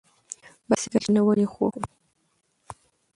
بایسکل 0.67 0.99
چلول 1.05 1.37
یې 1.43 1.47
خوښ 1.53 1.73
و. 1.79 1.83